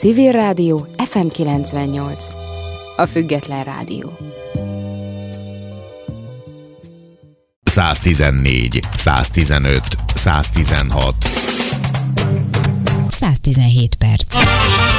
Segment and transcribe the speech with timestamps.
[0.00, 2.30] Civil Rádió FM 98.
[2.96, 4.10] A Független Rádió.
[7.66, 8.24] 114,
[8.96, 11.14] 115, 116.
[13.10, 14.89] 117 perc.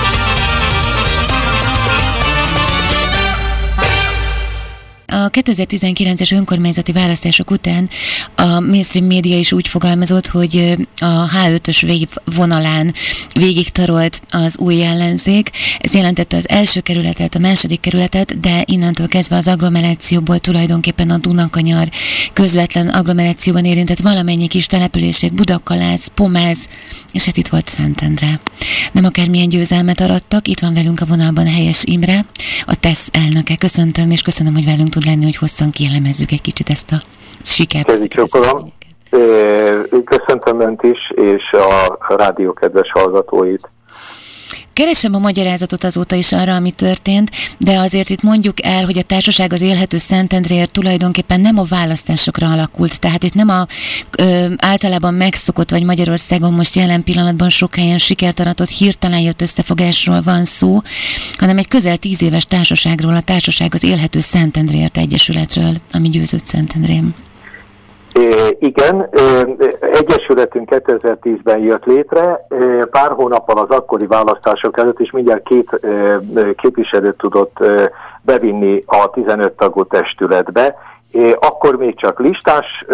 [5.23, 7.89] A 2019-es önkormányzati választások után
[8.35, 12.93] a mainstream média is úgy fogalmazott, hogy a H5-ös vonalán
[13.33, 15.49] végig tarolt az új ellenzék.
[15.79, 21.17] Ez jelentette az első kerületet, a második kerületet, de innentől kezdve az agglomerációból tulajdonképpen a
[21.17, 21.89] Dunakanyar
[22.33, 26.57] közvetlen agglomerációban érintett valamennyi kis települését, Budakalász, Pomáz,
[27.11, 28.39] és hát itt volt Szentendre.
[28.91, 32.25] Nem akármilyen győzelmet arattak, itt van velünk a vonalban Helyes Imre,
[32.65, 33.55] a TESZ elnöke.
[33.55, 37.01] Köszöntöm, és köszönöm, hogy velünk tud lenni, hogy hosszan kielemezzük egy kicsit ezt a
[37.43, 37.87] sikert.
[40.05, 43.69] Köszöntöm Önt is, és a rádió kedves hallgatóit.
[44.73, 49.01] Keresem a magyarázatot azóta is arra, ami történt, de azért itt mondjuk el, hogy a
[49.01, 52.99] társaság az élhető Szentendréért tulajdonképpen nem a választásokra alakult.
[52.99, 53.67] Tehát itt nem a
[54.17, 60.21] ö, általában megszokott, vagy Magyarországon most jelen pillanatban sok helyen sikert aratott hirtelen jött összefogásról
[60.21, 60.81] van szó,
[61.37, 67.13] hanem egy közel tíz éves társaságról, a társaság az élhető Szentendréért Egyesületről, ami győzött Szentendrém.
[68.59, 69.09] Igen,
[69.91, 72.45] Egyesületünk 2010-ben jött létre,
[72.91, 75.79] pár hónappal az akkori választások előtt is mindjárt két
[76.55, 77.57] képviselőt tudott
[78.21, 80.75] bevinni a 15 tagú testületbe.
[81.39, 82.85] Akkor még csak listás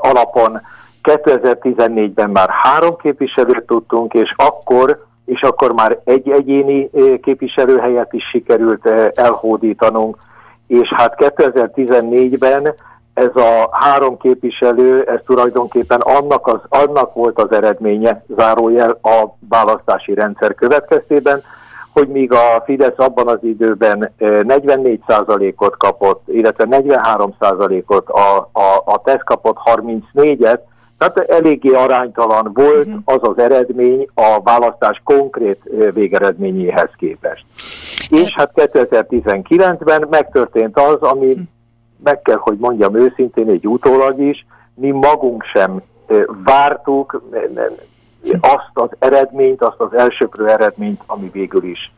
[0.00, 0.60] alapon,
[1.02, 6.90] 2014-ben már három képviselőt tudtunk, és akkor, és akkor már egy egyéni
[7.22, 10.16] képviselőhelyet is sikerült elhódítanunk,
[10.66, 12.74] és hát 2014-ben
[13.16, 20.14] ez a három képviselő, ez tulajdonképpen annak, az, annak volt az eredménye, zárójel a választási
[20.14, 21.42] rendszer következtében,
[21.92, 29.02] hogy míg a Fidesz abban az időben 44%-ot eh, kapott, illetve 43%-ot, a, a, a
[29.04, 30.58] TESZ kapott 34-et,
[30.98, 32.96] tehát eléggé aránytalan volt mhm.
[33.04, 37.44] az az eredmény a választás konkrét eh, végeredményéhez képest.
[38.08, 41.40] És hát 2019-ben megtörtént az, ami mhm
[42.04, 45.82] meg kell, hogy mondjam őszintén, egy utólag is, mi magunk sem
[46.44, 47.22] vártuk
[48.40, 51.92] azt az eredményt, azt az elsőprő eredményt, ami végül is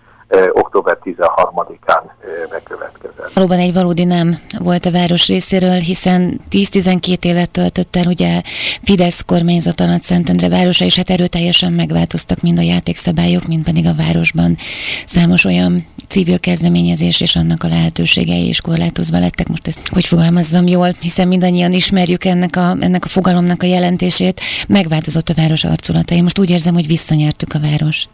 [0.52, 2.02] október 13-án
[2.50, 3.32] bekövetkezett.
[3.34, 8.42] Valóban egy valódi nem volt a város részéről, hiszen 10-12 évet töltött el ugye
[8.82, 13.94] Fidesz kormányzat alatt Szentendre városa, és hát erőteljesen megváltoztak mind a játékszabályok, mind pedig a
[13.94, 14.56] városban
[15.06, 19.48] számos olyan civil kezdeményezés és annak a lehetőségei is korlátozva lettek.
[19.48, 24.40] Most ezt hogy fogalmazzam jól, hiszen mindannyian ismerjük ennek a, ennek a fogalomnak a jelentését.
[24.68, 26.14] Megváltozott a város arculata.
[26.14, 28.10] Én most úgy érzem, hogy visszanyertük a várost.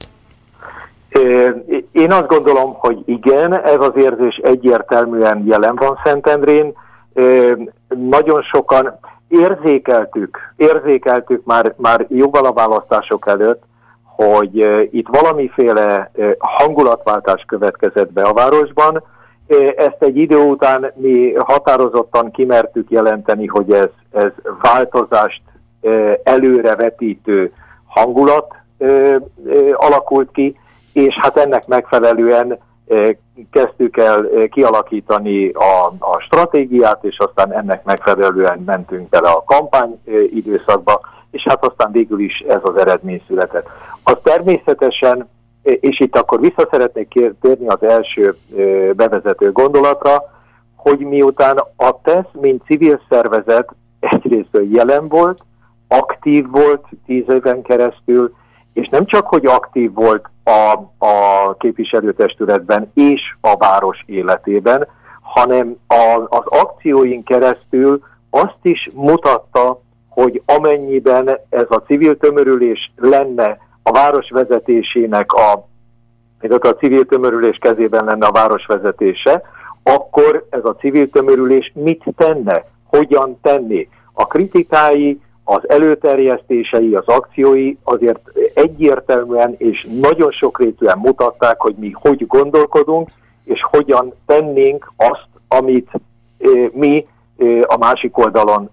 [1.93, 6.73] Én azt gondolom, hogy igen, ez az érzés egyértelműen jelen van Szentendrén.
[7.89, 8.99] Nagyon sokan
[9.29, 13.63] érzékeltük, érzékeltük már, már jóval a választások előtt,
[14.03, 14.57] hogy
[14.91, 19.03] itt valamiféle hangulatváltás következett be a városban.
[19.77, 24.31] Ezt egy idő után mi határozottan kimertük jelenteni, hogy ez, ez
[24.63, 25.43] változást
[26.23, 27.53] előrevetítő
[27.87, 28.55] hangulat
[29.73, 30.59] alakult ki,
[30.95, 32.59] és hát ennek megfelelően
[33.51, 40.01] kezdtük el kialakítani a, a stratégiát, és aztán ennek megfelelően mentünk bele a kampány
[40.35, 41.01] időszakba,
[41.31, 43.69] és hát aztán végül is ez az eredmény született.
[44.03, 45.29] Az természetesen,
[45.63, 46.69] és itt akkor vissza
[47.41, 48.37] térni az első
[48.97, 50.23] bevezető gondolatra,
[50.77, 53.69] hogy miután a TESZ, mint civil szervezet
[54.01, 55.43] egyrészt jelen volt,
[55.89, 58.35] aktív volt tíz éven keresztül,
[58.73, 60.73] és nem csak, hogy aktív volt a,
[61.07, 64.87] a képviselőtestületben és a város életében,
[65.21, 73.59] hanem a, az akcióink keresztül azt is mutatta, hogy amennyiben ez a civil tömörülés lenne
[73.83, 75.67] a város vezetésének a,
[76.61, 79.43] a civil tömörülés kezében lenne a város vezetése,
[79.83, 83.89] akkor ez a civil tömörülés mit tenne, hogyan tenni.
[84.13, 88.21] A kritikái, az előterjesztései, az akciói azért
[88.55, 93.09] egyértelműen és nagyon sokrétűen mutatták, hogy mi hogy gondolkodunk,
[93.45, 95.91] és hogyan tennénk azt, amit
[96.73, 97.07] mi
[97.63, 98.71] a másik oldalon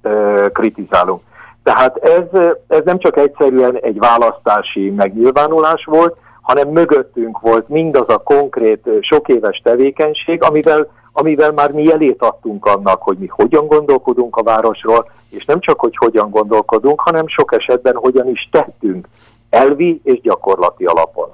[0.53, 1.21] kritizálunk.
[1.63, 8.17] Tehát ez, ez nem csak egyszerűen egy választási megnyilvánulás volt, hanem mögöttünk volt mindaz a
[8.17, 14.35] konkrét sok éves tevékenység, amivel, amivel már mi jelét adtunk annak, hogy mi hogyan gondolkodunk
[14.35, 19.07] a városról, és nem csak, hogy hogyan gondolkodunk, hanem sok esetben hogyan is tettünk
[19.49, 21.29] elvi és gyakorlati alapon.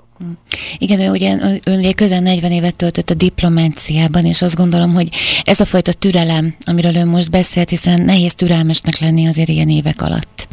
[0.78, 5.10] Igen, ugye, ön közel 40 évet töltött a diplomáciában, és azt gondolom, hogy
[5.44, 10.02] ez a fajta türelem, amiről ön most beszélt, hiszen nehéz türelmesnek lenni azért ilyen évek
[10.02, 10.48] alatt.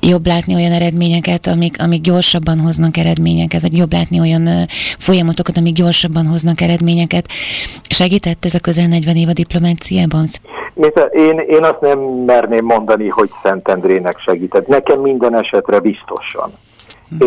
[0.00, 4.66] Jobb látni olyan eredményeket, amik, amik gyorsabban hoznak eredményeket, vagy jobb látni olyan
[4.98, 7.28] folyamatokat, amik gyorsabban hoznak eredményeket.
[7.88, 10.26] Segített ez a közel 40 év a diplomáciában?
[11.12, 14.66] Én, én azt nem merném mondani, hogy Szentendrének segített.
[14.66, 16.52] Nekem minden esetre biztosan.
[17.08, 17.24] Hm.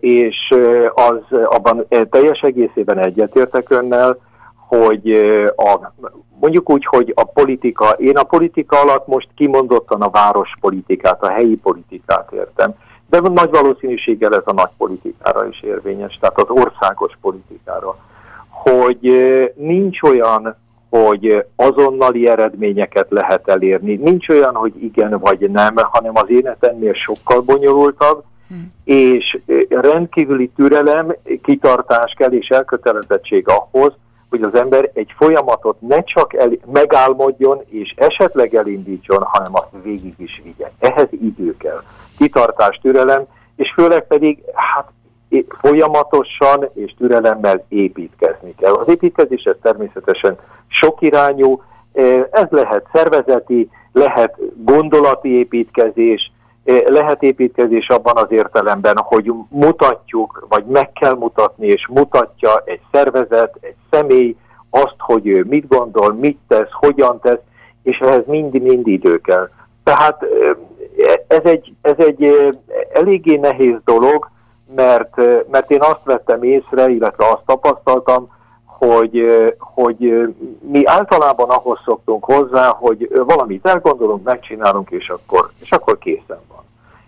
[0.00, 0.54] És
[0.94, 4.18] az abban teljes egészében egyetértek önnel,
[4.68, 5.12] hogy
[5.56, 5.92] a,
[6.40, 11.56] mondjuk úgy, hogy a politika, én a politika alatt most kimondottan a várospolitikát, a helyi
[11.62, 12.74] politikát értem,
[13.10, 17.96] de nagy valószínűséggel ez a nagy politikára is érvényes, tehát az országos politikára,
[18.48, 19.00] hogy
[19.56, 20.56] nincs olyan
[20.90, 23.94] hogy azonnali eredményeket lehet elérni.
[23.94, 28.72] Nincs olyan, hogy igen vagy nem, hanem az élet ennél sokkal bonyolultabb, hmm.
[28.84, 29.38] és
[29.68, 33.92] rendkívüli türelem, kitartás kell és elkötelezettség ahhoz,
[34.30, 40.14] hogy az ember egy folyamatot ne csak el, megálmodjon és esetleg elindítson, hanem azt végig
[40.16, 40.70] is vigye.
[40.78, 41.82] Ehhez idő kell.
[42.18, 43.24] Kitartás, türelem,
[43.56, 44.90] és főleg pedig hát
[45.48, 48.72] folyamatosan és türelemmel építkezni kell.
[48.72, 51.62] Az építkezés ez természetesen sokirányú,
[52.30, 56.32] ez lehet szervezeti, lehet gondolati építkezés,
[56.64, 63.56] lehet építkezés abban az értelemben, hogy mutatjuk, vagy meg kell mutatni, és mutatja egy szervezet,
[63.60, 64.36] egy személy
[64.70, 67.40] azt, hogy ő mit gondol, mit tesz, hogyan tesz,
[67.82, 69.48] és ehhez mind-mind idő kell.
[69.84, 70.24] Tehát
[71.26, 72.50] ez egy, ez egy
[72.92, 74.30] eléggé nehéz dolog,
[74.74, 75.16] mert,
[75.50, 78.30] mert én azt vettem észre, illetve azt tapasztaltam,
[78.86, 79.26] hogy,
[79.58, 86.40] hogy mi általában ahhoz szoktunk hozzá, hogy valamit elgondolunk, megcsinálunk, és akkor, és akkor készen
[86.48, 86.64] van.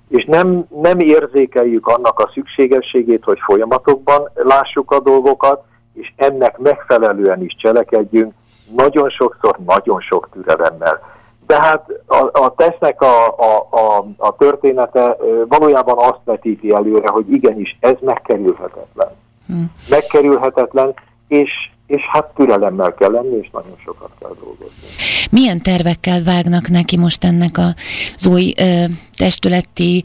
[0.08, 7.42] És nem, nem érzékeljük annak a szükségességét, hogy folyamatokban lássuk a dolgokat, és ennek megfelelően
[7.42, 8.32] is cselekedjünk,
[8.76, 11.00] nagyon sokszor, nagyon sok türelemmel.
[11.46, 15.16] Tehát a, a tesznek a, a, a, a története
[15.48, 19.10] valójában azt vetíti előre, hogy igenis ez megkerülhetetlen.
[19.46, 19.72] Hmm.
[19.88, 20.94] Megkerülhetetlen,
[21.32, 21.50] és,
[21.86, 24.88] és hát türelemmel kell lenni, és nagyon sokat kell dolgozni.
[25.30, 28.84] Milyen tervekkel vágnak neki most ennek az új ö,
[29.16, 30.02] testületi,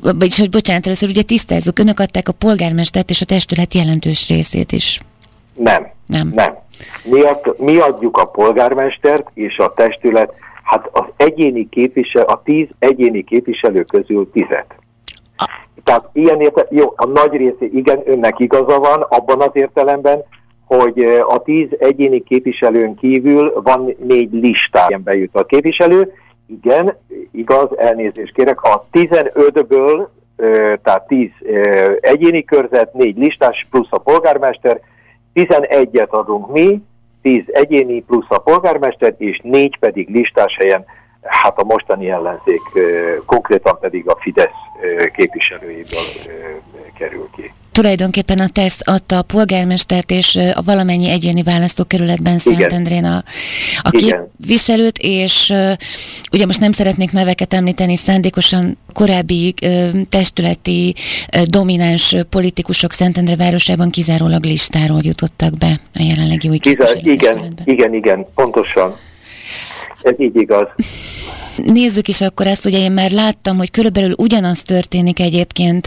[0.00, 4.72] vagyis hogy bocsánat, először ugye tisztázzuk, önök adták a polgármestert és a testület jelentős részét
[4.72, 5.00] is.
[5.54, 6.32] Nem, nem.
[6.34, 6.56] nem.
[7.04, 10.32] Mi, ad, mi adjuk a polgármestert és a testület
[10.68, 14.74] Hát az egyéni képviselő, a tíz egyéni képviselő közül tizet.
[15.84, 20.22] Tehát ilyen érte, jó, a nagy része, igen, önnek igaza van abban az értelemben,
[20.68, 20.98] hogy
[21.28, 26.12] a tíz egyéni képviselőn kívül van négy listán bejut a képviselő.
[26.46, 26.96] Igen,
[27.32, 30.06] igaz, elnézést kérek, a 15-ből,
[30.82, 31.28] tehát 10
[32.00, 34.80] egyéni körzet, négy listás plusz a polgármester,
[35.34, 36.82] 11-et adunk mi,
[37.22, 40.84] 10 egyéni plusz a polgármester, és négy pedig listás helyen,
[41.22, 42.62] hát a mostani ellenzék
[43.26, 44.50] konkrétan pedig a Fidesz
[45.12, 46.02] képviselőjéből
[46.98, 47.52] kerül ki.
[47.78, 53.22] Tulajdonképpen a TESZ adta a polgármestert és a valamennyi egyéni választókerületben Szentendrén a,
[53.82, 55.52] a képviselőt, és
[56.32, 59.54] ugye most nem szeretnék neveket említeni, szándékosan korábbi
[60.08, 60.94] testületi
[61.44, 67.06] domináns politikusok Szentendre városában kizárólag listáról jutottak be a jelenlegi új képviselőt.
[67.06, 68.96] Igen, igen, igen, pontosan.
[70.02, 70.66] Ez így igaz.
[71.64, 75.86] Nézzük is akkor ezt, ugye én már láttam, hogy körülbelül ugyanaz történik egyébként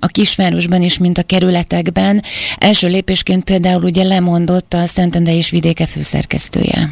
[0.00, 2.22] a kisvárosban is, mint a kerületekben.
[2.58, 6.88] Első lépésként például ugye lemondott a Szentende és vidéke főszerkesztője.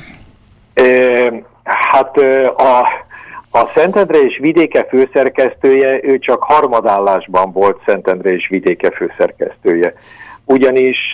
[1.63, 2.17] hát
[2.57, 2.79] a,
[3.51, 9.95] a Szentendre és vidéke főszerkesztője, ő csak harmadállásban volt Szentendre és vidéke főszerkesztője
[10.45, 11.13] ugyanis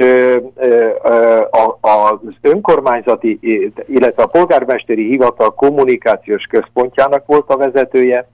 [1.80, 3.38] az önkormányzati,
[3.86, 8.28] illetve a polgármesteri hivatal kommunikációs központjának volt a vezetője,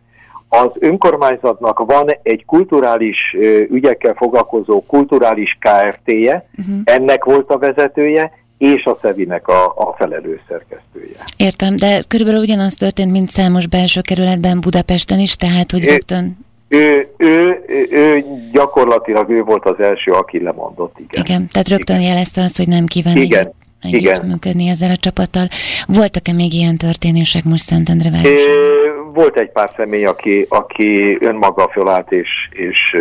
[0.48, 3.36] az önkormányzatnak van egy kulturális
[3.70, 6.76] ügyekkel foglalkozó kulturális KFT-je, uh-huh.
[6.84, 11.16] ennek volt a vezetője, és a Szevinek a, a felelős szerkesztője.
[11.36, 17.08] Értem, de körülbelül ugyanaz történt, mint számos belső kerületben Budapesten is, tehát hogy rögtön ő,
[17.16, 21.25] ő, ő, ő gyakorlatilag ő volt az első, aki lemondott, igen.
[21.25, 22.08] Igen, tehát rögtön igen.
[22.08, 23.52] jelezte azt, hogy nem kíván igen.
[23.82, 24.26] együtt, igen.
[24.26, 25.49] működni ezzel a csapattal.
[25.87, 29.12] Voltak-e még ilyen történések most Szentendre városában?
[29.12, 32.96] Volt egy pár személy, aki, aki önmaga fölállt és, és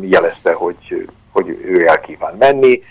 [0.00, 2.82] jelezte, hogy, hogy ő el kíván menni.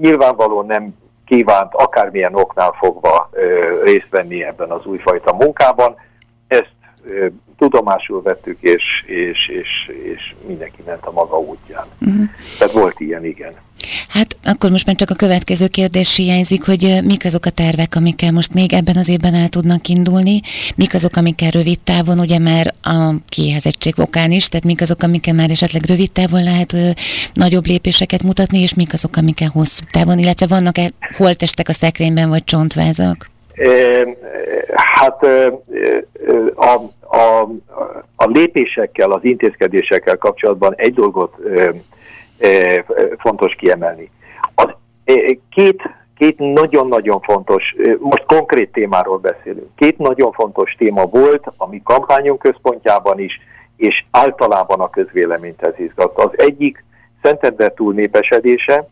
[0.00, 0.94] Nyilvánvalóan nem
[1.26, 3.30] kívánt akármilyen oknál fogva
[3.84, 5.94] részt venni ebben az újfajta munkában.
[7.58, 11.86] Tudomásul vettük, és, és, és, és mindenki ment a maga útján.
[12.00, 12.24] Uh-huh.
[12.58, 13.52] Tehát volt ilyen, igen.
[14.08, 18.32] Hát akkor most már csak a következő kérdés hiányzik, hogy mik azok a tervek, amikkel
[18.32, 20.40] most még ebben az évben el tudnak indulni,
[20.74, 25.34] mik azok, amikkel rövid távon, ugye már a kiéhezettség okán is, tehát mik azok, amikkel
[25.34, 26.90] már esetleg rövid távon lehet ö,
[27.32, 32.44] nagyobb lépéseket mutatni, és mik azok, amikkel hosszú távon, illetve vannak-e holtestek a szekrényben, vagy
[32.44, 33.31] csontvázak?
[34.74, 35.22] Hát
[36.54, 37.48] a, a,
[38.16, 41.36] a lépésekkel, az intézkedésekkel kapcsolatban egy dolgot
[43.18, 44.10] fontos kiemelni.
[44.54, 44.68] Az,
[45.50, 45.82] két
[46.22, 52.38] két nagyon-nagyon fontos, most konkrét témáról beszélünk, két nagyon fontos téma volt a mi kampányunk
[52.38, 53.40] központjában is,
[53.76, 56.22] és általában a közvéleményt ez izgatta.
[56.22, 56.84] Az egyik
[57.22, 58.88] Szentender népesedése,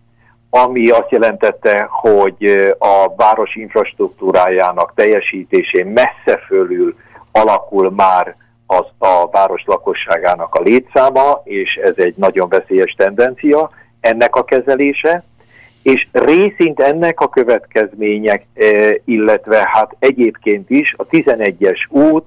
[0.50, 6.94] ami azt jelentette, hogy a város infrastruktúrájának teljesítésén messze fölül
[7.32, 14.36] alakul már az a város lakosságának a létszáma, és ez egy nagyon veszélyes tendencia, ennek
[14.36, 15.24] a kezelése,
[15.82, 18.46] és részint ennek a következmények,
[19.04, 22.26] illetve hát egyébként is a 11-es út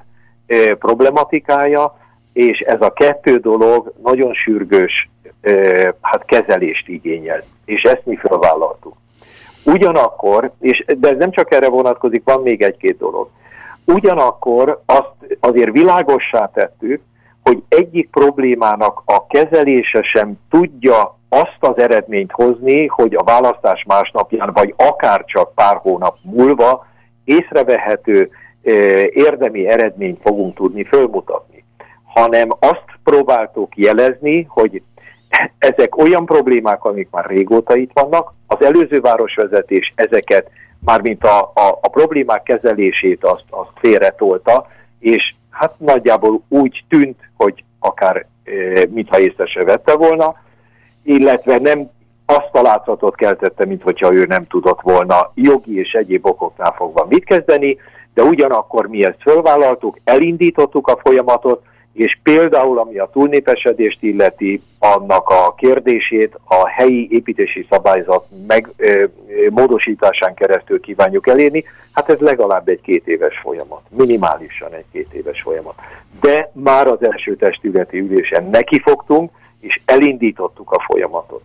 [0.79, 1.97] problematikája,
[2.33, 5.09] és ez a kettő dolog nagyon sürgős
[6.01, 8.93] hát kezelést igényel, és ezt mi felvállaltuk.
[9.65, 13.29] Ugyanakkor, és, de ez nem csak erre vonatkozik, van még egy-két dolog.
[13.85, 17.01] Ugyanakkor azt azért világossá tettük,
[17.43, 24.51] hogy egyik problémának a kezelése sem tudja azt az eredményt hozni, hogy a választás másnapján,
[24.53, 26.85] vagy akár csak pár hónap múlva
[27.23, 28.29] észrevehető
[29.09, 31.63] érdemi eredményt fogunk tudni fölmutatni,
[32.03, 34.81] hanem azt próbáltuk jelezni, hogy
[35.57, 40.49] ezek olyan problémák, amik már régóta itt vannak, az előző városvezetés ezeket,
[40.79, 44.67] mármint a, a, a problémák kezelését azt, azt félretolta,
[44.99, 48.51] és hát nagyjából úgy tűnt, hogy akár e,
[48.89, 50.35] mintha észre se vette volna,
[51.03, 51.89] illetve nem
[52.25, 57.05] azt a látszatot keltette, mint hogyha ő nem tudott volna jogi és egyéb okoknál fogva
[57.09, 57.77] mit kezdeni,
[58.13, 65.29] de ugyanakkor mi ezt fölvállaltuk, elindítottuk a folyamatot, és például ami a túlnépesedést illeti, annak
[65.29, 69.03] a kérdését a helyi építési szabályzat meg, ö,
[69.49, 75.41] módosításán keresztül kívánjuk elérni, hát ez legalább egy két éves folyamat, minimálisan egy két éves
[75.41, 75.75] folyamat.
[76.21, 81.41] De már az első testületi ülésen nekifogtunk, és elindítottuk a folyamatot.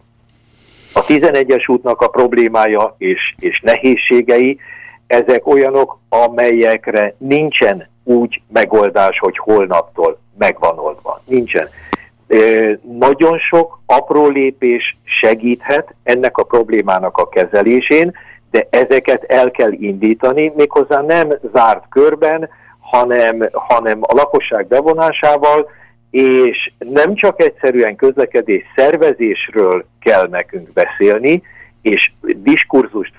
[0.92, 4.58] A 11-es útnak a problémája és, és nehézségei,
[5.06, 11.22] ezek olyanok, amelyekre nincsen úgy megoldás, hogy holnaptól megvan oldva.
[11.24, 11.68] Nincsen.
[12.98, 18.12] Nagyon sok apró lépés segíthet ennek a problémának a kezelésén,
[18.50, 22.48] de ezeket el kell indítani, méghozzá nem zárt körben,
[22.80, 25.70] hanem, hanem a lakosság bevonásával,
[26.10, 31.42] és nem csak egyszerűen közlekedés szervezésről kell nekünk beszélni,
[31.82, 33.14] és diskurzust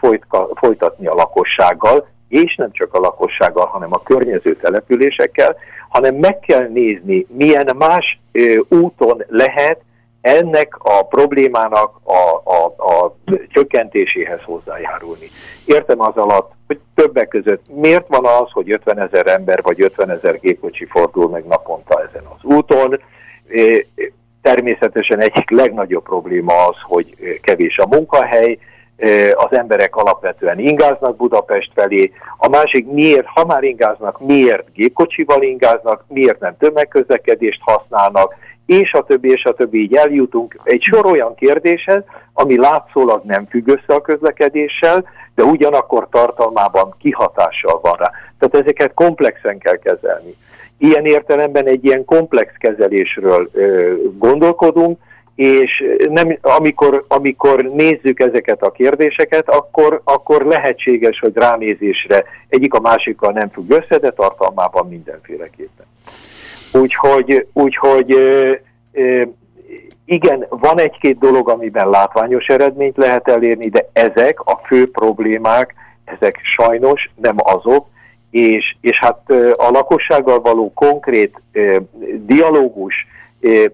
[0.55, 5.55] folytatni a lakossággal, és nem csak a lakossággal, hanem a környező településekkel,
[5.89, 9.81] hanem meg kell nézni, milyen más ö, úton lehet
[10.21, 13.15] ennek a problémának a, a, a
[13.49, 15.29] csökkentéséhez hozzájárulni.
[15.65, 20.09] Értem az alatt, hogy többek között miért van az, hogy 50 ezer ember vagy 50
[20.09, 22.99] ezer gépkocsi fordul meg naponta ezen az úton.
[24.41, 28.57] Természetesen egyik legnagyobb probléma az, hogy kevés a munkahely,
[29.33, 36.03] az emberek alapvetően ingáznak Budapest felé, a másik miért, ha már ingáznak, miért gépkocsival ingáznak,
[36.07, 41.35] miért nem tömegközlekedést használnak, és a többi, és a többi, így eljutunk egy sor olyan
[41.35, 42.03] kérdéshez,
[42.33, 48.11] ami látszólag nem függ össze a közlekedéssel, de ugyanakkor tartalmában kihatással van rá.
[48.39, 50.35] Tehát ezeket komplexen kell kezelni.
[50.77, 54.99] Ilyen értelemben egy ilyen komplex kezelésről ö, gondolkodunk,
[55.39, 62.79] és nem, amikor, amikor nézzük ezeket a kérdéseket, akkor, akkor lehetséges, hogy ránézésre egyik a
[62.79, 65.85] másikkal nem függ össze, de tartalmában mindenféleképpen.
[66.73, 68.17] Úgyhogy, úgyhogy
[70.05, 75.73] igen, van egy-két dolog, amiben látványos eredményt lehet elérni, de ezek a fő problémák,
[76.05, 77.87] ezek sajnos nem azok,
[78.31, 81.41] és, és hát a lakossággal való konkrét
[82.25, 83.07] dialógus,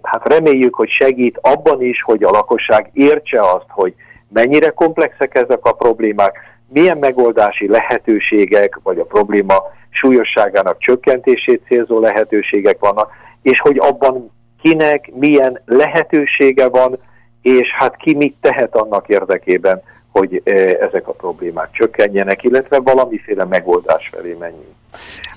[0.02, 3.94] hát reméljük, hogy segít abban is, hogy a lakosság értse azt, hogy
[4.28, 9.56] mennyire komplexek ezek a problémák, milyen megoldási lehetőségek, vagy a probléma
[9.90, 14.32] súlyosságának csökkentését célzó lehetőségek vannak, és hogy abban
[14.62, 16.98] kinek milyen lehetősége van,
[17.42, 19.82] és hát ki mit tehet annak érdekében,
[20.20, 20.42] hogy
[20.80, 24.76] ezek a problémák csökkenjenek, illetve valamiféle megoldás felé menjünk.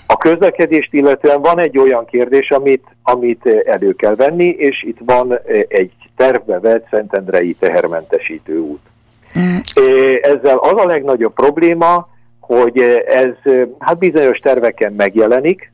[0.07, 5.39] A közlekedést illetően van egy olyan kérdés, amit, amit elő kell venni, és itt van
[5.69, 8.81] egy tervbe vett Szentendrei tehermentesítő út.
[9.39, 9.57] Mm.
[10.23, 12.09] Ezzel az a legnagyobb probléma,
[12.41, 15.73] hogy ez hát bizonyos terveken megjelenik,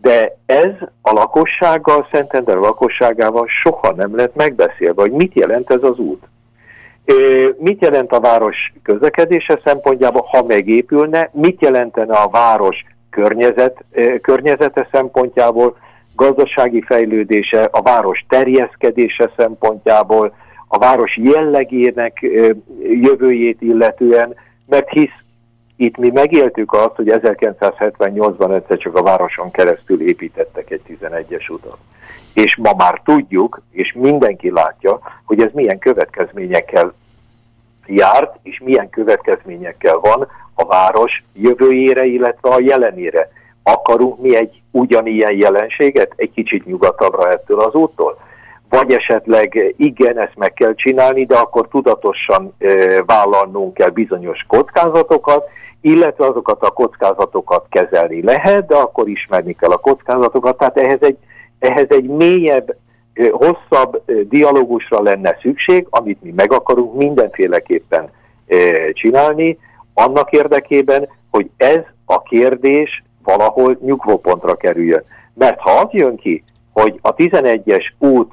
[0.00, 5.98] de ez a lakossággal, Szentender lakosságával soha nem lett megbeszélve, hogy mit jelent ez az
[5.98, 6.22] út.
[7.58, 13.84] Mit jelent a város közlekedése szempontjából, ha megépülne, mit jelentene a város környezet,
[14.22, 15.76] környezete szempontjából,
[16.14, 20.34] gazdasági fejlődése, a város terjeszkedése szempontjából,
[20.68, 22.18] a város jellegének
[22.82, 24.34] jövőjét illetően,
[24.66, 25.24] mert hisz
[25.76, 31.78] itt mi megéltük azt, hogy 1978-ban egyszer csak a városon keresztül építettek egy 11-es utat.
[32.34, 36.94] És ma már tudjuk, és mindenki látja, hogy ez milyen következményekkel
[37.86, 43.30] járt, és milyen következményekkel van a város jövőjére, illetve a jelenére.
[43.62, 48.18] Akarunk mi egy ugyanilyen jelenséget, egy kicsit nyugatabbra ettől az úttól?
[48.68, 52.68] Vagy esetleg igen, ezt meg kell csinálni, de akkor tudatosan e,
[53.04, 55.48] vállalnunk kell bizonyos kockázatokat,
[55.80, 60.58] illetve azokat a kockázatokat kezelni lehet, de akkor ismerni kell a kockázatokat.
[60.58, 61.18] Tehát ehhez egy,
[61.64, 62.76] ehhez egy mélyebb,
[63.30, 68.10] hosszabb dialógusra lenne szükség, amit mi meg akarunk mindenféleképpen
[68.92, 69.58] csinálni,
[69.94, 75.04] annak érdekében, hogy ez a kérdés valahol nyugvópontra kerüljön.
[75.34, 78.32] Mert ha az jön ki, hogy a 11-es út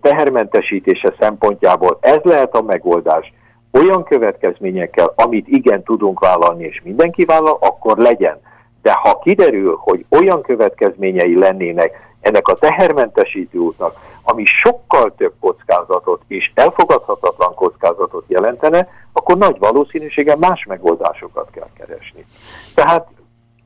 [0.00, 3.32] tehermentesítése szempontjából ez lehet a megoldás,
[3.72, 8.40] olyan következményekkel, amit igen tudunk vállalni, és mindenki vállal, akkor legyen.
[8.82, 16.22] De ha kiderül, hogy olyan következményei lennének ennek a tehermentesítő útnak, ami sokkal több kockázatot
[16.26, 22.24] és elfogadhatatlan kockázatot jelentene, akkor nagy valószínűséggel más megoldásokat kell keresni.
[22.74, 23.08] Tehát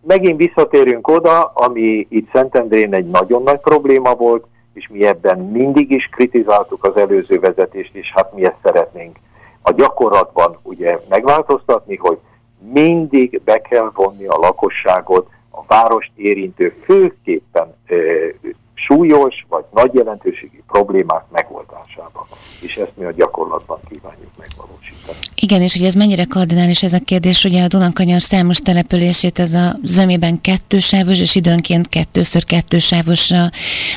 [0.01, 5.91] megint visszatérünk oda, ami itt Szentendrén egy nagyon nagy probléma volt, és mi ebben mindig
[5.91, 9.17] is kritizáltuk az előző vezetést, és hát mi ezt szeretnénk
[9.63, 12.19] a gyakorlatban ugye megváltoztatni, hogy
[12.73, 17.77] mindig be kell vonni a lakosságot a várost érintő főképpen
[18.75, 22.27] súlyos vagy nagy jelentőségi problémák megoldásába.
[22.61, 25.19] És ezt mi a gyakorlatban kívánjuk megvalósítani.
[25.41, 29.53] Igen, és hogy ez mennyire kardinális ez a kérdés, ugye a Dunankanyar számos települését ez
[29.55, 33.51] a zömében kettősávos, és időnként kettőször kettősávosra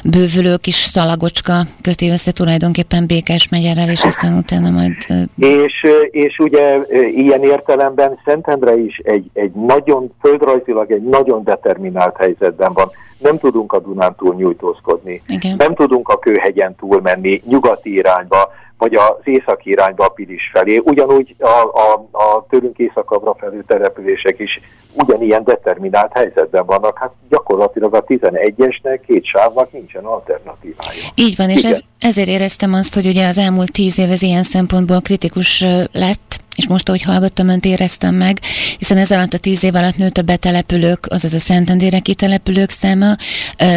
[0.04, 4.96] bővülő kis szalagocska köti össze tulajdonképpen Békás megyerrel, és aztán utána majd...
[5.38, 6.80] És, és ugye
[7.16, 13.74] ilyen értelemben Szentendre is egy, egy nagyon, földrajzilag egy nagyon determinált helyzetben van nem tudunk
[13.74, 15.56] a Dunántúl nyújtózkodni, Igen.
[15.58, 20.82] nem tudunk a Kőhegyen túlmenni nyugati irányba, vagy az északi irányba a Pilis felé.
[20.84, 21.48] Ugyanúgy a,
[21.80, 24.60] a, a tőlünk északabbra felő települések is
[24.94, 26.98] ugyanilyen determinált helyzetben vannak.
[26.98, 31.02] Hát gyakorlatilag a 11-esnek, két sávnak nincsen alternatívája.
[31.16, 34.44] Így van, és ez, ezért éreztem azt, hogy ugye az elmúlt tíz év ez ilyen
[34.44, 38.40] szempontból kritikus lett, és most, ahogy hallgattam, önt éreztem meg,
[38.78, 43.16] hiszen ez alatt a tíz év alatt nőtt a betelepülők, azaz a Szentendére kitelepülők száma,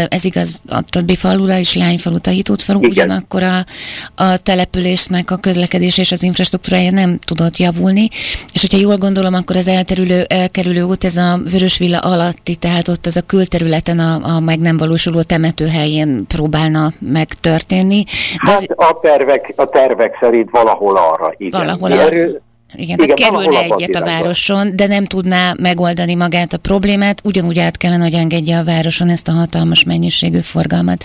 [0.09, 2.17] ez igaz a többi falura is, Lányfalu,
[2.57, 3.65] falu, ugyanakkor a,
[4.15, 4.37] a
[4.91, 8.09] településnek a közlekedés és az infrastruktúrája nem tudott javulni,
[8.53, 13.07] és hogyha jól gondolom, akkor az elterülő, elkerülő út, ez a Vörösvilla alatti, tehát ott
[13.07, 18.05] az a külterületen a, a meg nem valósuló temetőhelyén próbálna megtörténni.
[18.45, 18.89] De hát az...
[18.89, 21.61] a, tervek, a tervek szerint valahol arra, igen.
[21.61, 22.49] Valahol arra.
[22.75, 27.59] Igen, Igen tehát kerülne egyet a városon, de nem tudná megoldani magát a problémát, ugyanúgy
[27.59, 31.05] át kellene, hogy engedje a városon ezt a hatalmas mennyiségű forgalmat.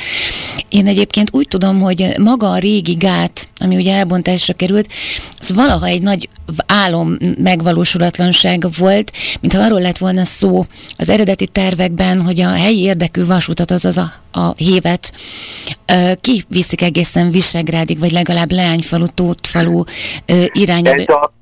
[0.69, 4.89] Én egyébként úgy tudom, hogy maga a régi gát, ami ugye elbontásra került,
[5.39, 6.29] az valaha egy nagy
[6.65, 10.65] álom megvalósulatlanság volt, mintha arról lett volna szó
[10.97, 15.13] az eredeti tervekben, hogy a helyi érdekű vasutat, azaz a, a hévet
[16.21, 19.83] kiviszik egészen Visegrádig, vagy legalább Leányfalu, Tótfalu
[20.53, 21.33] irányába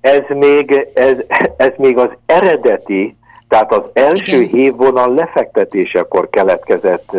[0.00, 1.16] ez még, ez,
[1.56, 3.16] ez még az eredeti,
[3.48, 4.60] tehát az első Igen.
[4.60, 7.16] évvonal lefektetésekor keletkezett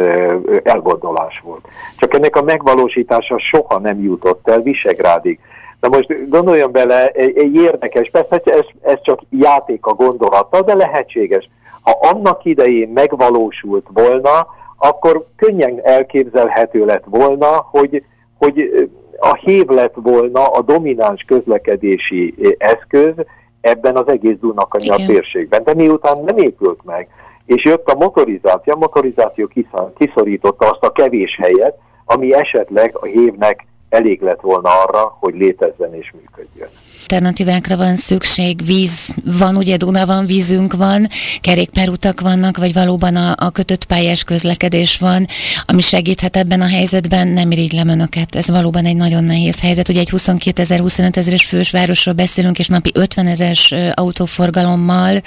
[0.63, 1.67] elgondolás volt.
[1.97, 5.39] Csak ennek a megvalósítása soha nem jutott el Visegrádig.
[5.79, 11.49] Na most gondoljon bele, egy, érdekes, persze ez, ez csak játék a gondolata, de lehetséges.
[11.81, 18.03] Ha annak idején megvalósult volna, akkor könnyen elképzelhető lett volna, hogy,
[18.37, 18.89] hogy
[19.19, 23.13] a hív lett volna a domináns közlekedési eh, eszköz
[23.61, 25.63] ebben az egész Dunakanyar térségben.
[25.63, 27.07] De miután nem épült meg,
[27.45, 29.49] és jött a motorizáció, a motorizáció
[29.97, 35.93] kiszorította azt a kevés helyet, ami esetleg a hévnek elég lett volna arra, hogy létezzen
[35.93, 36.69] és működjön
[37.11, 41.07] alternatívákra van szükség, víz van, ugye Duna van, vízünk van,
[41.41, 45.25] kerékpárutak vannak, vagy valóban a, a kötött pályás közlekedés van,
[45.65, 48.35] ami segíthet ebben a helyzetben, nem irigylem önöket.
[48.35, 49.89] Ez valóban egy nagyon nehéz helyzet.
[49.89, 55.21] Ugye egy 22 ezer, 25 ezeres fős városról beszélünk, és napi 50 ezeres autóforgalommal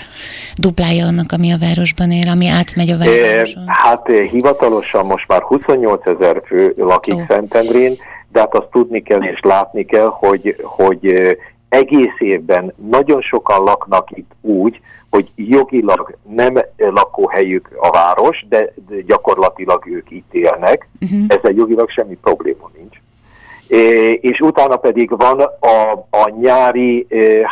[0.57, 3.65] duplája annak, ami a városban él, ami átmegy a városon.
[3.67, 7.23] Hát hivatalosan most már 28 ezer fő lakik oh.
[7.29, 7.93] Szentendrén,
[8.33, 11.37] de hát azt tudni kell és látni kell, hogy, hogy
[11.73, 14.81] egész évben nagyon sokan laknak itt úgy,
[15.11, 18.73] hogy jogilag nem lakóhelyük a város, de
[19.07, 20.89] gyakorlatilag ők itt élnek.
[21.01, 21.25] Uh-huh.
[21.29, 22.97] Ezzel jogilag semmi probléma nincs.
[24.21, 27.07] És utána pedig van a, a nyári,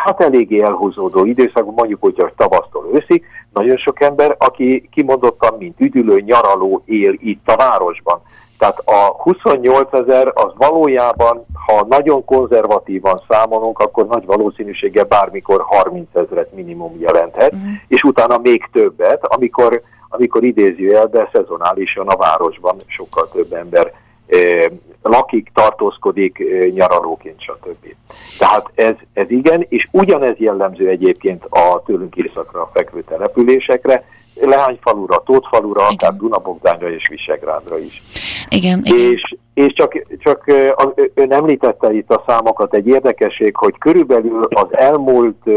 [0.04, 5.80] hát eléggé elhúzódó időszak, mondjuk, hogy a tavasztól őszig, nagyon sok ember, aki kimondottan, mint
[5.80, 8.22] üdülő, nyaraló él itt a városban.
[8.61, 16.09] Tehát a 28 ezer az valójában, ha nagyon konzervatívan számolunk, akkor nagy valószínűséggel bármikor 30
[16.12, 17.68] ezeret minimum jelenthet, uh-huh.
[17.88, 23.92] és utána még többet, amikor, amikor idézőjelben szezonálisan a városban sokkal több ember
[24.27, 24.64] eh,
[25.03, 27.94] lakik, tartózkodik eh, nyaralóként, stb.
[28.38, 34.05] Tehát ez, ez igen, és ugyanez jellemző egyébként a tőlünk északra fekvő településekre,
[34.40, 35.94] Leányfalura, Tótfalura, igen.
[35.94, 38.03] akár Dunabogdányra és Visegrádra is.
[38.48, 39.11] Igen, igen.
[39.11, 44.76] És, és csak, csak az, ön említette itt a számokat, egy érdekesség, hogy körülbelül az
[44.76, 45.50] elmúlt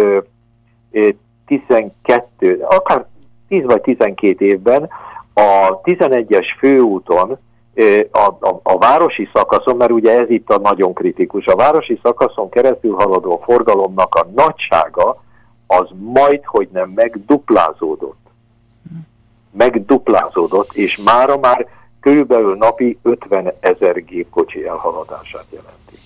[1.45, 3.05] 12, akár
[3.47, 4.89] 10 vagy 12 évben
[5.33, 7.37] a 11-es főúton
[8.11, 12.49] a, a, a városi szakaszon, mert ugye ez itt a nagyon kritikus, a városi szakaszon
[12.49, 15.23] keresztül haladó forgalomnak a nagysága
[15.67, 18.22] az majd, hogy nem megduplázódott
[19.57, 21.67] megduplázódott, és mára már
[21.99, 25.99] körülbelül napi 50 ezer gépkocsi elhaladását jelenti.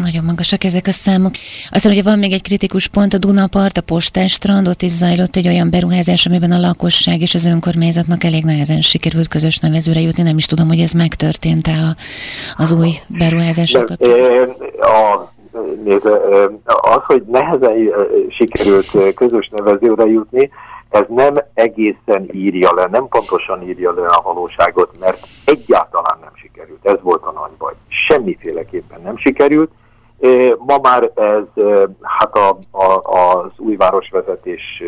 [0.00, 1.32] Nagyon magasak ezek a számok.
[1.70, 5.36] Aztán ugye van még egy kritikus pont, a Dunapart, a Postás strand, ott is zajlott
[5.36, 10.22] egy olyan beruházás, amiben a lakosság és az önkormányzatnak elég nehezen sikerült közös nevezőre jutni.
[10.22, 11.96] Nem is tudom, hogy ez megtörtént-e
[12.56, 14.56] az új beruházással kapcsolatban.
[14.80, 15.32] A,
[16.64, 17.74] az, hogy nehezen
[18.28, 20.50] sikerült közös nevezőre jutni,
[20.88, 26.86] ez nem egészen írja le, nem pontosan írja le a valóságot, mert egyáltalán nem sikerült.
[26.86, 27.72] Ez volt a nagy baj.
[27.88, 29.70] Semmiféleképpen nem sikerült.
[30.58, 31.64] Ma már ez,
[32.02, 34.82] hát a, a, az új városvezetés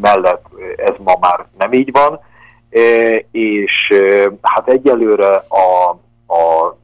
[0.00, 0.44] mellett
[0.76, 2.20] ez ma már nem így van,
[3.30, 3.92] és
[4.42, 5.90] hát egyelőre a,
[6.34, 6.76] a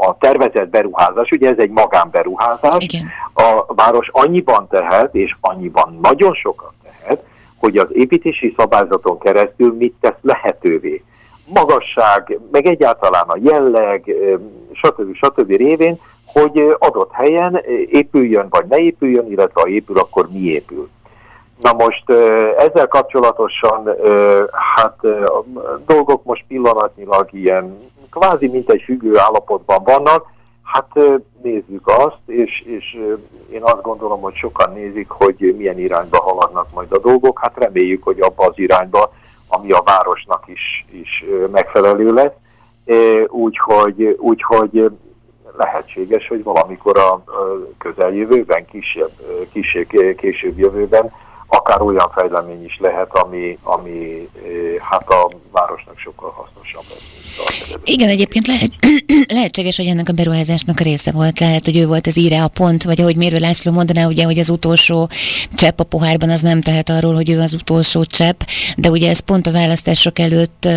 [0.00, 3.08] a tervezett beruházás, ugye ez egy magánberuházás, Igen.
[3.34, 7.22] a város annyiban tehet, és annyiban nagyon sokat tehet,
[7.56, 11.02] hogy az építési szabályzaton keresztül mit tesz lehetővé.
[11.44, 14.14] Magasság, meg egyáltalán a jelleg,
[14.72, 15.14] stb.
[15.14, 15.50] stb.
[15.50, 16.00] révén,
[16.32, 20.88] hogy adott helyen épüljön vagy ne épüljön, illetve ha épül, akkor mi épül.
[21.62, 22.10] Na most
[22.58, 23.90] ezzel kapcsolatosan
[24.74, 25.44] hát a
[25.86, 27.78] dolgok most pillanatnyilag ilyen
[28.10, 30.26] kvázi mint egy függő állapotban vannak,
[30.62, 30.98] hát
[31.42, 32.98] nézzük azt, és, és
[33.50, 38.02] én azt gondolom, hogy sokan nézik, hogy milyen irányba haladnak majd a dolgok, hát reméljük,
[38.02, 39.12] hogy abba az irányba,
[39.48, 42.32] ami a városnak is, is megfelelő lesz,
[43.28, 44.90] úgyhogy, úgyhogy
[45.56, 47.22] lehetséges, hogy valamikor a
[47.78, 49.10] közeljövőben, kisebb,
[49.52, 51.12] kisebb, később jövőben
[51.50, 54.28] akár olyan fejlemény is lehet, ami, ami
[54.90, 56.84] hát a városnak sokkal hasznosabb.
[57.84, 58.70] Igen, egyébként lehet,
[59.38, 61.40] lehetséges, hogy ennek a beruházásnak a része volt.
[61.40, 64.38] Lehet, hogy ő volt az íre a pont, vagy ahogy Mérő László mondaná, ugye, hogy
[64.38, 65.08] az utolsó
[65.54, 68.40] csepp a pohárban az nem tehet arról, hogy ő az utolsó csepp,
[68.76, 70.68] de ugye ez pont a választások előtt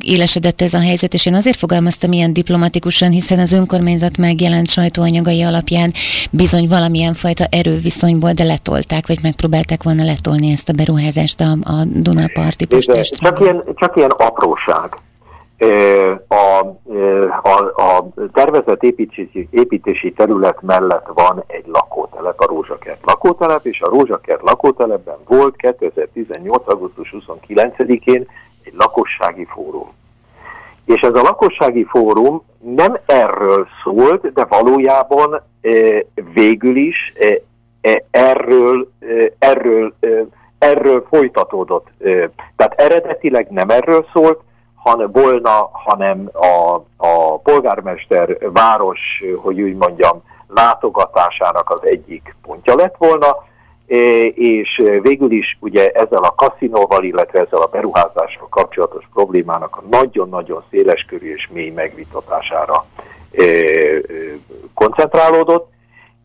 [0.00, 5.42] élesedett ez a helyzet, és én azért fogalmaztam ilyen diplomatikusan, hiszen az önkormányzat megjelent sajtóanyagai
[5.42, 5.92] alapján
[6.30, 11.84] bizony valamilyen fajta erőviszonyból, de letolták, vagy megpróbálták volna letolni ezt a beruházást a, a
[11.84, 13.10] Dunaparti postás.
[13.10, 14.96] Csak ilyen, csak ilyen apróság
[16.28, 16.76] a,
[17.42, 23.88] a, a tervezett építési, építési terület mellett van egy lakótelep, a Rózsakert lakótelep, és a
[23.88, 26.68] Rózsakert lakótelepben volt 2018.
[26.68, 28.26] augusztus 29-én
[28.64, 29.88] egy lakossági fórum.
[30.84, 35.42] És ez a lakossági fórum nem erről szólt, de valójában
[36.32, 37.12] végül is
[38.10, 38.90] erről,
[39.38, 39.94] erről,
[40.58, 41.86] erről folytatódott.
[42.56, 44.40] Tehát eredetileg nem erről szólt,
[44.74, 52.94] hanem volna, hanem a, a polgármester város, hogy úgy mondjam, látogatásának az egyik pontja lett
[52.98, 53.44] volna,
[54.34, 60.62] és végül is ugye ezzel a kaszinóval, illetve ezzel a beruházással kapcsolatos problémának a nagyon-nagyon
[60.70, 62.86] széleskörű és mély megvitatására
[64.74, 65.71] koncentrálódott,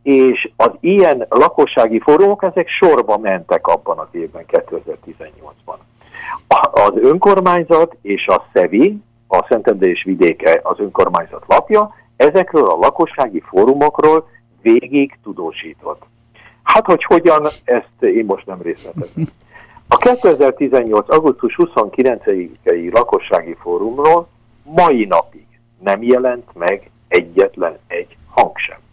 [0.07, 5.77] és az ilyen lakossági fórumok, ezek sorba mentek abban az évben, 2018-ban.
[6.71, 13.39] Az önkormányzat és a SZEVI, a Szentendrei és Vidéke az önkormányzat lapja, ezekről a lakossági
[13.39, 14.29] fórumokról
[14.61, 16.05] végig tudósított.
[16.63, 19.27] Hát, hogy hogyan, ezt én most nem részletezem.
[19.87, 21.09] A 2018.
[21.09, 24.27] augusztus 29-i lakossági fórumról
[24.63, 25.47] mai napig
[25.79, 28.85] nem jelent meg egyetlen egy hang sem.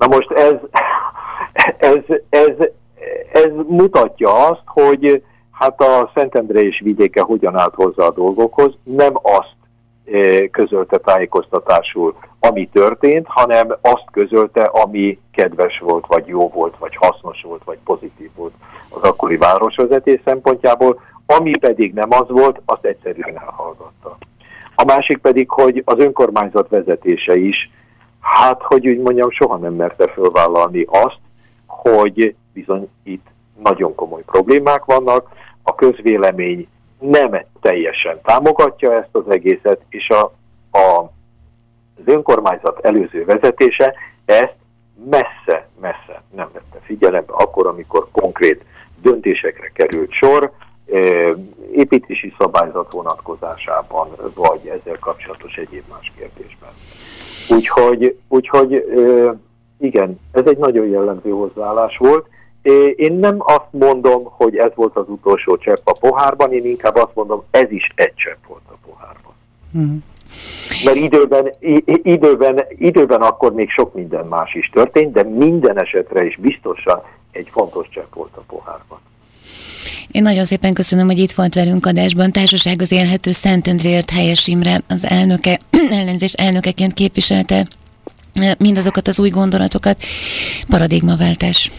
[0.00, 0.54] Na most ez,
[1.78, 2.56] ez, ez,
[3.32, 9.12] ez mutatja azt, hogy hát a Szentendre és vidéke hogyan állt hozzá a dolgokhoz, nem
[9.22, 9.54] azt
[10.12, 16.96] e, közölte tájékoztatásul, ami történt, hanem azt közölte, ami kedves volt, vagy jó volt, vagy
[16.96, 18.54] hasznos volt, vagy pozitív volt
[18.88, 24.16] az akkori városvezetés szempontjából, ami pedig nem az volt, azt egyszerűen elhallgatta.
[24.74, 27.70] A másik pedig, hogy az önkormányzat vezetése is,
[28.20, 31.18] hát, hogy úgy mondjam, soha nem merte fölvállalni azt,
[31.66, 33.26] hogy bizony itt
[33.62, 35.28] nagyon komoly problémák vannak,
[35.62, 40.24] a közvélemény nem teljesen támogatja ezt az egészet, és a,
[40.78, 41.12] a,
[41.96, 44.54] az önkormányzat előző vezetése ezt
[45.10, 48.64] messze-messze nem vette figyelembe, akkor, amikor konkrét
[49.02, 50.52] döntésekre került sor,
[51.72, 56.70] építési szabályzat vonatkozásában, vagy ezzel kapcsolatos egyéb más kérdésben.
[57.50, 58.84] Úgyhogy, úgyhogy
[59.78, 62.26] igen, ez egy nagyon jellemző hozzáállás volt.
[62.96, 67.14] Én nem azt mondom, hogy ez volt az utolsó csepp a pohárban, én inkább azt
[67.14, 69.32] mondom, ez is egy csepp volt a pohárban.
[69.72, 70.04] Hmm.
[70.84, 71.54] Mert időben,
[72.02, 77.48] időben, időben akkor még sok minden más is történt, de minden esetre is biztosan egy
[77.52, 78.98] fontos csepp volt a pohárban.
[80.12, 82.30] Én nagyon szépen köszönöm, hogy itt volt velünk adásban.
[82.30, 85.58] Társaság az élhető Szentendrért Helyes Imre, az elnöke,
[86.00, 87.66] ellenzés elnökeként képviselte
[88.58, 89.96] mindazokat az új gondolatokat.
[90.68, 91.70] Paradigmaváltás.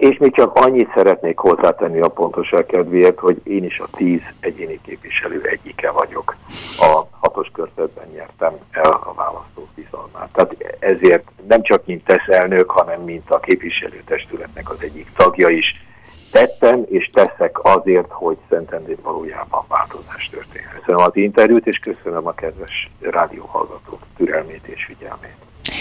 [0.00, 4.80] És még csak annyit szeretnék hozzátenni a pontoság kedvéért, hogy én is a tíz egyéni
[4.86, 6.36] képviselő egyike vagyok.
[6.78, 10.28] A hatos körzetben nyertem el a választók bizalmát.
[10.32, 15.88] Tehát ezért nem csak mint tesz elnök, hanem mint a képviselőtestületnek az egyik tagja is
[16.30, 20.70] tettem és teszek azért, hogy Szentendrén valójában változás történjen.
[20.78, 25.36] Köszönöm az interjút, és köszönöm a kedves rádióhallgatók türelmét és figyelmét.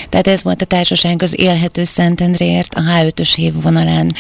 [0.10, 4.12] Tehát ez volt a társaság az élhető Szentendréért a H5-ös hév vonalán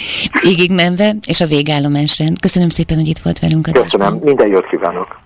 [0.41, 2.33] végig menve, és a végállomásán.
[2.41, 5.19] Köszönöm szépen, hogy itt volt velünk a Köszönöm, minden jót kívánok!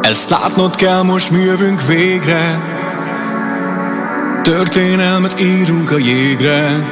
[0.00, 2.78] Ezt látnod kell, most mi jövünk végre
[4.42, 6.88] Történelmet írunk a jégre.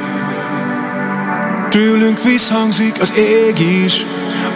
[1.69, 4.05] Tőlünk visszhangzik az ég is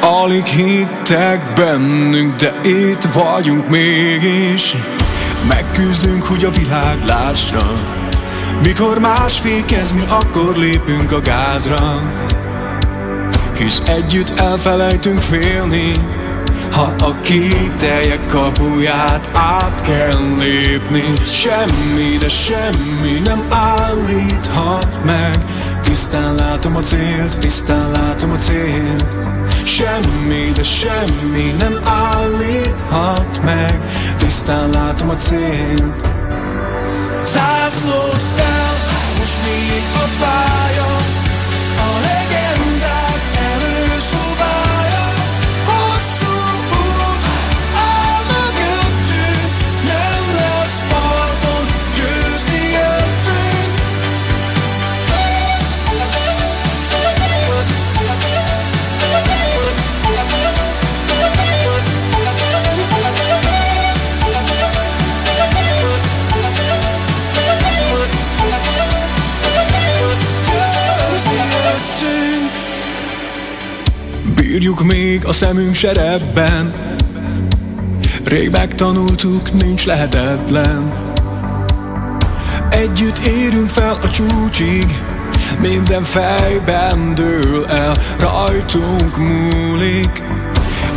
[0.01, 4.75] Alig hittek bennünk, de itt vagyunk mégis.
[5.47, 8.01] Megküzdünk, hogy a világ lássa
[8.63, 12.01] Mikor más fékezni, akkor lépünk a gázra.
[13.57, 15.91] Hisz együtt elfelejtünk félni
[16.73, 25.37] ha a kételjek kapuját át kell lépni Semmi, de semmi nem állíthat meg.
[25.83, 29.05] Tisztán látom a célt, tisztán látom a célt.
[29.63, 33.79] Semmi, de semmi nem állíthat meg.
[34.17, 36.07] Tisztán látom a célt.
[37.21, 38.73] Zászlót fel,
[39.17, 40.95] most még a pálya.
[41.77, 42.22] A
[75.43, 76.73] szemünk serebben
[78.25, 80.93] Rég megtanultuk, nincs lehetetlen.
[82.69, 84.85] Együtt érünk fel a csúcsig
[85.61, 90.23] Minden fejben dől el Rajtunk múlik.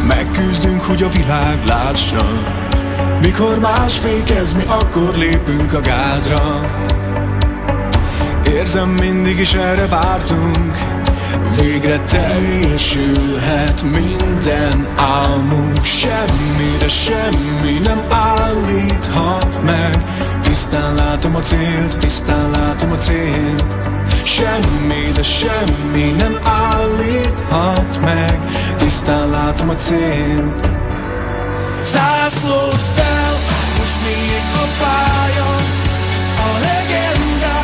[0.08, 2.26] Megküzdünk, hogy a világ lássa
[3.22, 6.70] Mikor más fékez, mi akkor lépünk a gázra.
[8.46, 10.95] Érzem, mindig is erre vártunk
[11.60, 15.84] Végre teljesülhet minden álmunk.
[15.84, 19.96] Semmi, de semmi nem állíthat meg.
[20.42, 23.64] Tisztán látom a célt, tisztán látom a célt.
[24.24, 28.40] Semmi, de semmi nem állíthat meg.
[28.76, 30.66] Tisztán látom a célt.
[31.80, 33.32] Zászlót fel,
[33.78, 35.54] most még a pálya?
[36.38, 37.55] A legendák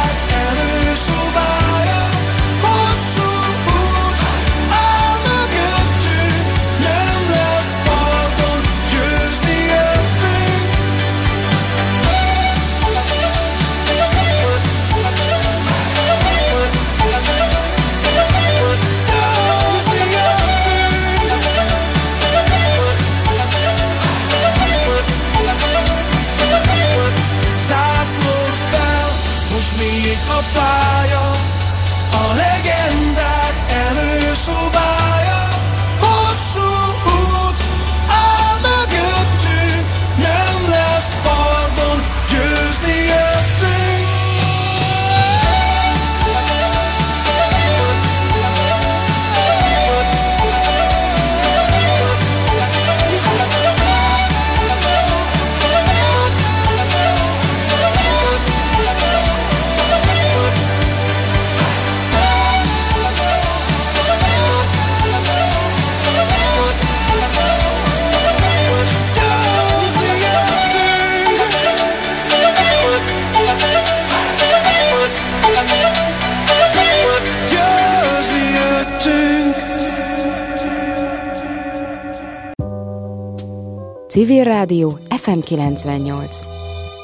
[84.22, 86.42] Civil Rádió FM 98.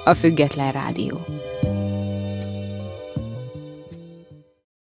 [0.05, 1.19] A Független Rádió.